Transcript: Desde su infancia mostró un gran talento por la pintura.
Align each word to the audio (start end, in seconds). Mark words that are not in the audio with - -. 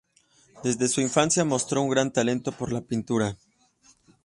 Desde 0.63 0.87
su 0.87 0.99
infancia 0.99 1.45
mostró 1.45 1.83
un 1.83 1.91
gran 1.91 2.11
talento 2.11 2.51
por 2.51 2.71
la 2.73 2.81
pintura. 2.81 3.37